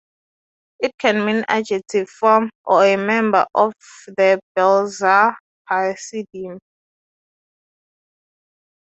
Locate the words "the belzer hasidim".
4.07-6.57